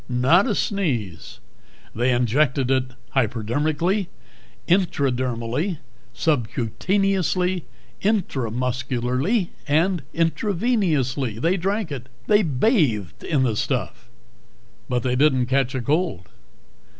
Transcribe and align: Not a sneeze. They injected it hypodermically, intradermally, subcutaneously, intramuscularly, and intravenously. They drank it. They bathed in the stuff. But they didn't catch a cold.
Not 0.09 0.47
a 0.47 0.55
sneeze. 0.55 1.39
They 1.93 2.11
injected 2.11 2.71
it 2.71 2.85
hypodermically, 3.11 4.09
intradermally, 4.67 5.77
subcutaneously, 6.15 7.65
intramuscularly, 8.01 9.49
and 9.67 10.01
intravenously. 10.11 11.39
They 11.39 11.55
drank 11.55 11.91
it. 11.91 12.09
They 12.25 12.41
bathed 12.41 13.23
in 13.23 13.43
the 13.43 13.55
stuff. 13.55 14.09
But 14.89 15.03
they 15.03 15.15
didn't 15.15 15.45
catch 15.45 15.75
a 15.75 15.81
cold. 15.83 16.29